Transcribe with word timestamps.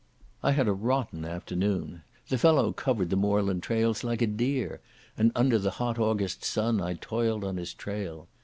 I 0.41 0.53
had 0.53 0.67
a 0.67 0.73
rotten 0.73 1.25
afternoon. 1.25 2.01
The 2.29 2.39
fellow 2.39 2.73
covered 2.73 3.11
the 3.11 3.15
moorland 3.15 3.63
miles 3.69 4.03
like 4.03 4.23
a 4.23 4.25
deer, 4.25 4.81
and 5.15 5.31
under 5.35 5.59
the 5.59 5.69
hot 5.77 5.99
August 5.99 6.43
sun 6.43 6.81
I 6.81 6.95
toiled 6.95 7.43
on 7.43 7.57
his 7.57 7.71
trail. 7.71 8.27